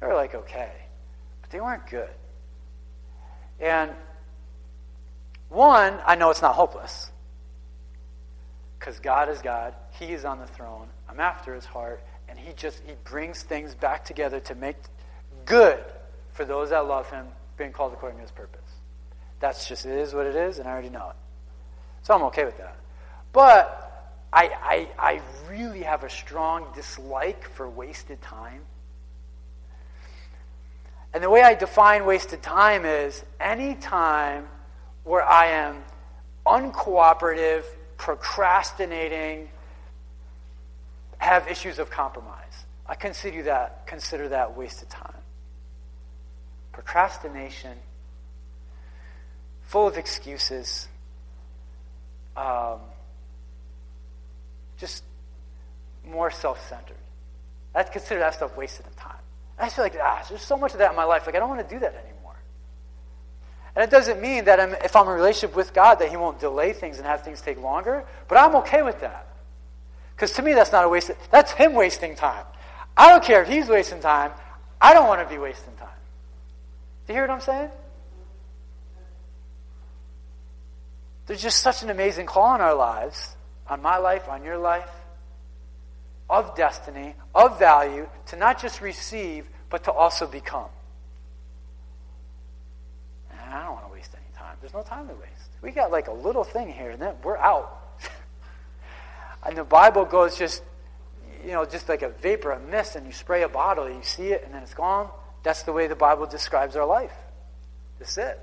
[0.00, 0.72] They were like okay,
[1.40, 2.10] but they weren't good.
[3.60, 3.92] And
[5.48, 7.10] one, I know it's not hopeless.
[8.78, 9.74] Because God is God.
[9.92, 10.88] He is on the throne.
[11.08, 12.02] I'm after his heart.
[12.28, 14.76] And he just he brings things back together to make
[15.44, 15.82] good
[16.32, 18.60] for those that love him, being called according to his purpose.
[19.40, 21.16] That's just it is what it is, and I already know it.
[22.02, 22.76] So I'm okay with that.
[23.32, 23.86] But
[24.32, 28.62] I, I, I really have a strong dislike for wasted time.
[31.12, 34.48] And the way I define wasted time is any time
[35.04, 35.82] where I am
[36.46, 37.64] uncooperative,
[37.96, 39.48] procrastinating,
[41.18, 42.66] have issues of compromise.
[42.86, 45.16] I consider that consider that wasted time.
[46.76, 47.72] Procrastination,
[49.62, 50.88] full of excuses,
[52.36, 52.80] um,
[54.76, 55.02] just
[56.06, 56.98] more self centered.
[57.74, 59.16] I consider that stuff wasted time.
[59.58, 61.24] I feel like, ah, there's so much of that in my life.
[61.24, 62.36] Like, I don't want to do that anymore.
[63.74, 66.18] And it doesn't mean that I'm, if I'm in a relationship with God, that He
[66.18, 68.04] won't delay things and have things take longer.
[68.28, 69.28] But I'm okay with that.
[70.14, 71.08] Because to me, that's not a waste.
[71.08, 72.44] Of, that's Him wasting time.
[72.98, 74.32] I don't care if He's wasting time.
[74.78, 75.74] I don't want to be wasting
[77.12, 77.70] you hear what I'm saying?
[81.26, 83.36] There's just such an amazing call in our lives
[83.68, 84.90] on my life, on your life,
[86.30, 90.68] of destiny, of value, to not just receive, but to also become.
[93.30, 94.56] And I don't want to waste any time.
[94.60, 95.50] There's no time to waste.
[95.62, 97.98] We got like a little thing here, and then we're out.
[99.46, 100.62] and the Bible goes just,
[101.44, 104.02] you know, just like a vapor, a mist, and you spray a bottle, and you
[104.02, 105.10] see it, and then it's gone.
[105.46, 107.14] That's the way the Bible describes our life.
[108.00, 108.36] That's it.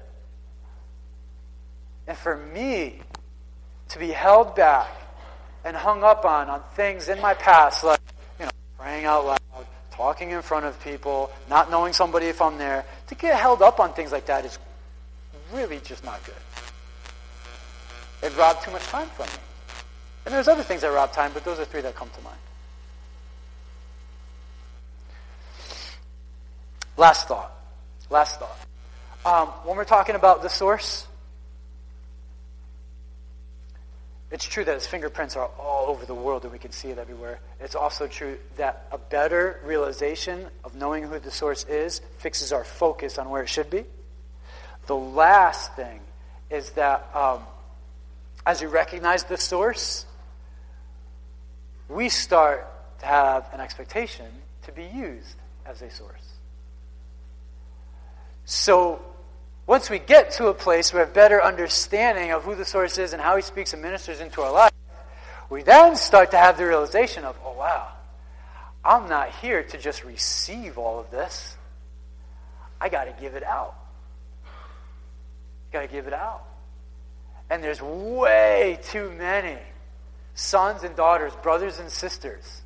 [2.08, 3.02] And for me
[3.90, 4.88] to be held back
[5.66, 8.00] and hung up on on things in my past, like
[8.40, 12.58] you know, praying out loud, talking in front of people, not knowing somebody if I'm
[12.58, 12.86] there.
[13.08, 14.58] To get held up on things like that is
[15.52, 16.36] really just not good.
[18.22, 19.44] It robbed too much time from me.
[20.26, 22.40] And there's other things that rob time, but those are three that come to mind.
[26.98, 27.52] Last thought.
[28.10, 28.60] Last thought.
[29.26, 31.08] Um, when we're talking about the source,
[34.34, 36.98] It's true that his fingerprints are all over the world and we can see it
[36.98, 37.40] everywhere.
[37.60, 42.64] It's also true that a better realization of knowing who the source is fixes our
[42.64, 43.86] focus on where it should be.
[44.88, 46.00] The last thing
[46.50, 47.44] is that um,
[48.44, 50.08] as we recognize the source,
[51.88, 52.68] we start
[53.02, 54.26] to have an expectation
[54.64, 56.33] to be used as a source.
[58.46, 59.02] So
[59.66, 62.98] once we get to a place where we have better understanding of who the source
[62.98, 64.72] is and how he speaks and ministers into our life,
[65.50, 67.90] we then start to have the realization of, oh, wow,
[68.84, 71.56] I'm not here to just receive all of this.
[72.82, 73.76] I got to give it out.
[75.72, 76.44] Got to give it out.
[77.50, 79.58] And there's way too many
[80.34, 82.62] sons and daughters, brothers and sisters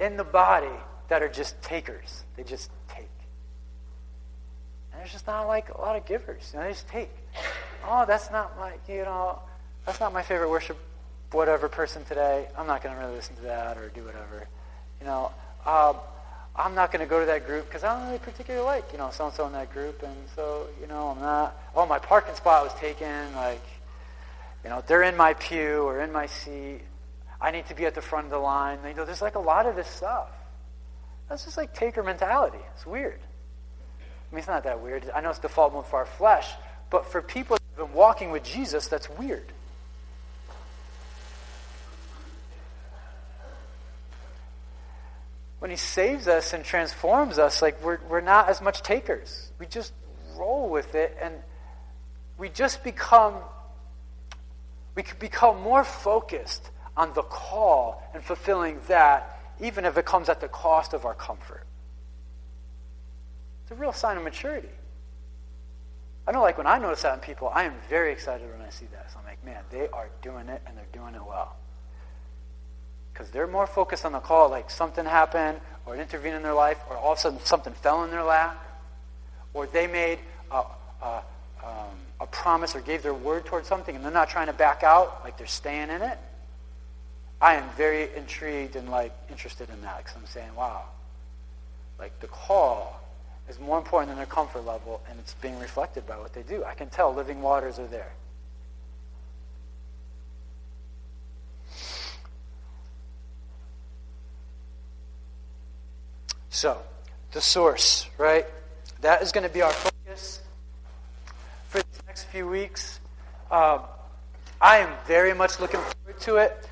[0.00, 0.66] in the body
[1.08, 2.24] that are just takers.
[2.36, 2.70] They just
[5.02, 6.52] there's just not like a lot of givers.
[6.52, 7.10] You know, they just take.
[7.84, 9.40] Oh, that's not my, you know,
[9.84, 10.78] that's not my favorite worship,
[11.32, 12.46] whatever person today.
[12.56, 14.46] I'm not going to really listen to that or do whatever.
[15.00, 15.32] You know,
[15.66, 15.96] um,
[16.54, 18.98] I'm not going to go to that group because I don't really particularly like, you
[18.98, 20.04] know, so-and-so in that group.
[20.04, 23.34] And so, you know, I'm not, oh, my parking spot was taken.
[23.34, 23.64] Like,
[24.62, 26.82] you know, they're in my pew or in my seat.
[27.40, 28.78] I need to be at the front of the line.
[28.86, 30.28] You know, there's like a lot of this stuff.
[31.28, 32.60] That's just like taker mentality.
[32.76, 33.18] It's weird.
[34.32, 35.10] I mean, it's not that weird.
[35.14, 36.48] I know it's the default mode for our flesh,
[36.88, 39.44] but for people have been walking with Jesus, that's weird.
[45.58, 49.52] When he saves us and transforms us, like we're, we're not as much takers.
[49.58, 49.92] We just
[50.36, 51.34] roll with it and
[52.38, 53.34] we just become
[54.94, 60.28] we can become more focused on the call and fulfilling that, even if it comes
[60.28, 61.64] at the cost of our comfort.
[63.72, 64.68] It's a real sign of maturity.
[66.26, 68.68] I know, like, when I notice that in people, I am very excited when I
[68.68, 69.10] see that.
[69.10, 71.56] So I'm like, man, they are doing it and they're doing it well.
[73.12, 76.52] Because they're more focused on the call, like something happened, or it intervened in their
[76.52, 78.62] life, or all of a sudden something fell in their lap,
[79.54, 80.18] or they made
[80.50, 80.64] a,
[81.02, 81.22] a,
[81.64, 84.82] um, a promise or gave their word towards something and they're not trying to back
[84.82, 86.18] out, like they're staying in it,
[87.40, 90.82] I am very intrigued and like interested in that because I'm saying, wow,
[91.98, 93.01] like the call
[93.52, 96.64] is more important than their comfort level and it's being reflected by what they do.
[96.64, 98.12] I can tell living waters are there.
[106.48, 106.80] So,
[107.32, 108.46] the source, right?
[109.00, 110.40] That is going to be our focus
[111.68, 113.00] for these next few weeks.
[113.50, 113.80] Um,
[114.60, 116.68] I am very much looking forward to it.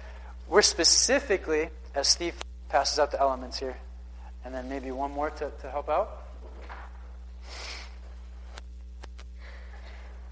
[0.48, 2.34] We're specifically, as Steve
[2.68, 3.76] passes out the elements here,
[4.44, 6.26] and then maybe one more to, to help out.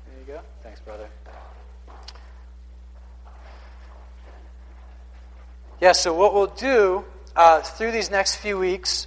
[0.06, 0.40] There you go.
[0.62, 1.08] Thanks, brother.
[5.80, 7.04] Yeah, so what we'll do
[7.34, 9.06] uh, through these next few weeks,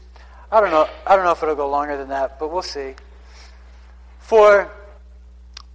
[0.52, 2.96] I don't know, I don't know if it'll go longer than that, but we'll see.
[4.18, 4.72] For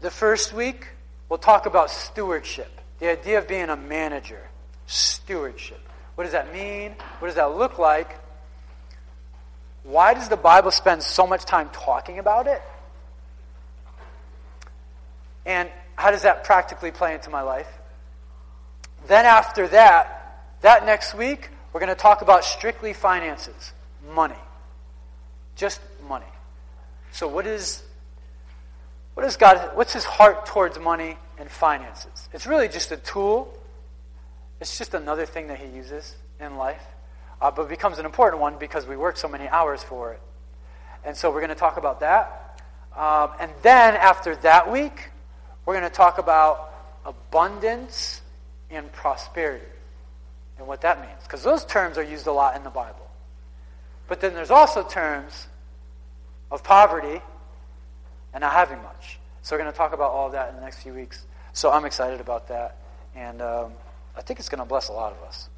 [0.00, 0.88] the first week,
[1.28, 4.48] we'll talk about stewardship, the idea of being a manager.
[4.86, 5.80] Stewardship.
[6.16, 6.96] What does that mean?
[7.20, 8.18] What does that look like?
[9.84, 12.62] Why does the Bible spend so much time talking about it?
[15.46, 17.68] And how does that practically play into my life?
[19.06, 23.72] Then, after that, that next week, we're going to talk about strictly finances,
[24.12, 24.34] money.
[25.54, 26.26] Just money.
[27.12, 27.82] So, what is
[29.16, 32.28] what is God, what's his heart towards money and finances?
[32.34, 33.50] It's really just a tool.
[34.60, 36.84] It's just another thing that he uses in life.
[37.40, 40.20] Uh, but becomes an important one because we work so many hours for it.
[41.02, 42.60] And so we're going to talk about that.
[42.94, 45.08] Um, and then after that week,
[45.66, 46.72] we're going to talk about
[47.04, 48.22] abundance
[48.70, 49.64] and prosperity
[50.58, 51.22] and what that means.
[51.24, 53.10] Because those terms are used a lot in the Bible.
[54.08, 55.48] But then there's also terms
[56.50, 57.20] of poverty
[58.32, 59.18] and not having much.
[59.42, 61.24] So we're going to talk about all of that in the next few weeks.
[61.52, 62.76] So I'm excited about that.
[63.14, 63.72] And um,
[64.16, 65.48] I think it's going to bless a lot of us.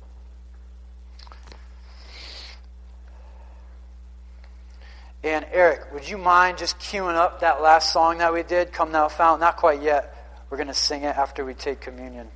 [5.29, 8.93] And Eric, would you mind just queuing up that last song that we did, Come
[8.93, 9.41] Thou Fount?
[9.41, 10.43] Not quite yet.
[10.49, 12.29] We're going to sing it after we take communion.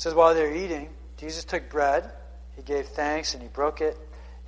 [0.00, 0.88] says, while they were eating,
[1.18, 2.10] Jesus took bread,
[2.56, 3.98] he gave thanks, and he broke it.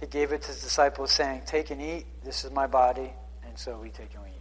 [0.00, 3.12] He gave it to his disciples, saying, Take and eat, this is my body.
[3.46, 4.36] And so we take and we eat.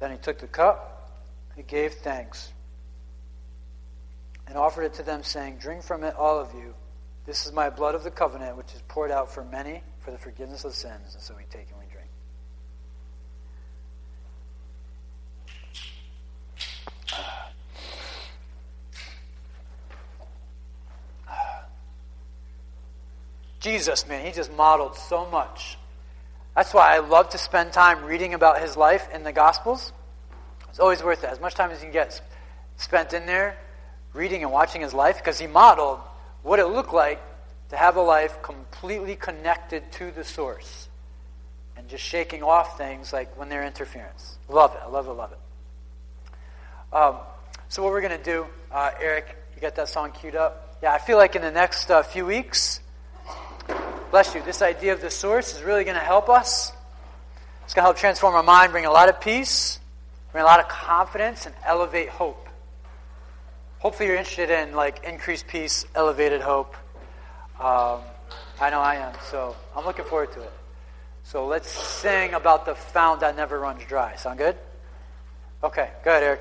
[0.00, 1.22] Then he took the cup,
[1.54, 2.52] he gave thanks,
[4.48, 6.74] and offered it to them, saying, Drink from it, all of you.
[7.26, 10.18] This is my blood of the covenant, which is poured out for many for the
[10.18, 11.14] forgiveness of sins.
[11.14, 12.08] And so we take and we drink.
[23.60, 25.78] Jesus, man, he just modeled so much.
[26.54, 29.94] That's why I love to spend time reading about his life in the Gospels.
[30.68, 31.30] It's always worth it.
[31.30, 32.20] As much time as you can get
[32.76, 33.56] spent in there,
[34.12, 36.00] reading and watching his life, because he modeled
[36.44, 37.20] what it looked like
[37.70, 40.88] to have a life completely connected to the source
[41.76, 44.38] and just shaking off things like when they're interference.
[44.48, 44.80] Love it.
[44.84, 46.96] I love it, love it.
[46.96, 47.16] Um,
[47.68, 50.78] so, what we're going to do, uh, Eric, you got that song queued up?
[50.80, 52.78] Yeah, I feel like in the next uh, few weeks,
[54.14, 54.40] Bless you.
[54.42, 56.72] This idea of the source is really going to help us.
[57.64, 59.80] It's going to help transform our mind, bring a lot of peace,
[60.30, 62.43] bring a lot of confidence, and elevate hope.
[63.84, 66.74] Hopefully, you're interested in like increased peace, elevated hope.
[67.60, 68.00] Um,
[68.58, 70.52] I know I am, so I'm looking forward to it.
[71.22, 74.16] So let's sing about the fount that never runs dry.
[74.16, 74.56] Sound good?
[75.62, 76.40] Okay, go ahead, Eric.